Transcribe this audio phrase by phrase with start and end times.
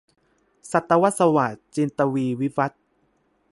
[0.71, 2.81] ศตวรรษสวาท- จินตวีร์ วิวัธน์